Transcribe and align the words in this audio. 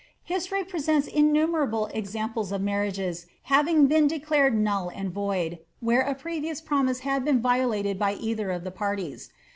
Histoiy 0.27 0.67
presents 0.67 1.05
innumerable 1.05 1.85
examples 1.93 2.51
of 2.51 2.59
marriages 2.59 3.27
having 3.43 3.85
been 3.85 4.07
declared 4.07 4.57
null 4.57 4.89
and 4.89 5.11
void, 5.11 5.59
where 5.79 6.01
a 6.01 6.15
previous 6.15 6.59
promise 6.59 7.01
had 7.01 7.23
been 7.23 7.39
violated 7.39 7.99
by 7.99 8.15
either 8.15 8.49
of 8.49 8.63
the 8.63 8.71
parties. 8.71 9.29